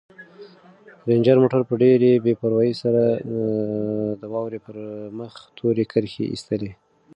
رنجر 1.07 1.37
موټر 1.43 1.61
په 1.69 1.73
ډېرې 1.81 2.11
بې 2.23 2.33
پروايۍ 2.41 2.73
سره 2.83 3.03
د 4.21 4.23
واورې 4.33 4.59
پر 4.65 4.75
مخ 5.17 5.33
تورې 5.57 5.85
کرښې 5.91 6.25
ایستلې. 6.33 6.71